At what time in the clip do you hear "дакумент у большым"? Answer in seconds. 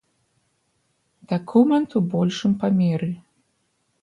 1.33-2.51